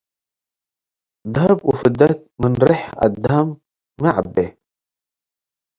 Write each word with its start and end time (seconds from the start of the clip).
ደሀብ 1.33 1.59
ወፍደት 1.69 2.19
ምን 2.41 2.53
ሬሕ 2.67 2.81
አዳም 3.05 3.47
ሚ 4.01 4.03
ዐቤ 4.17 4.35